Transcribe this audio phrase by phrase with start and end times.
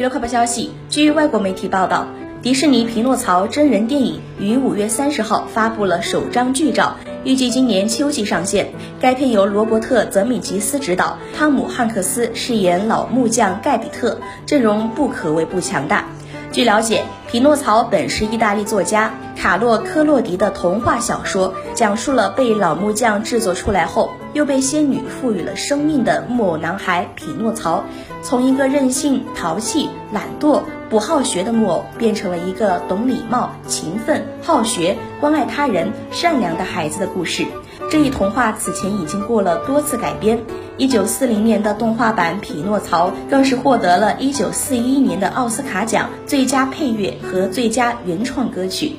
[0.00, 2.06] 娱乐快报消息，据外国媒体报道，
[2.40, 8.72] 迪士尼《匹诺曹》真人电影于五月三十号发布了首张剧照，预计今年秋季上线。
[8.98, 16.06] 该片由罗伯特·泽米吉斯执导，汤姆·汉克斯饰演老木匠盖比特，阵容不可谓不强大。
[16.50, 27.84] 据了解，《匹诺曹》本是意大利作家卡洛·科洛迪的童话小说，讲述了被老木匠制作出来后，又被仙女赋予了生命的木偶男孩匹诺曹，
[28.20, 37.46] 从一个任性、淘气、懒惰、不好学的木偶，变成了一个懂礼貌、勤奋、好学、关爱他人、善良的孩子的故事。
[37.92, 40.38] 这一童话此前已经过了多次改编，
[40.76, 48.92] 一九四零年的动画版《匹诺曹》更是获得了一九四一年的奥斯卡奖最佳配乐和最佳原创歌曲。